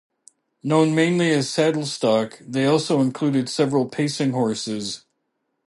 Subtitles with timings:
[0.63, 5.05] Known mainly as saddle stock, they also included several pacing horses.